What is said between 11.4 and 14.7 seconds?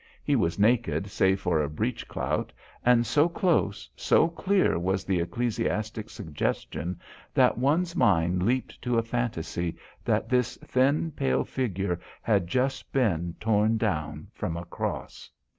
figure had just been torn down from a